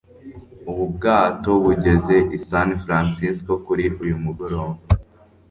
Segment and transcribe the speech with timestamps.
[0.69, 4.77] ubu bwato bugeze i san francisco kuri uyu mugoroba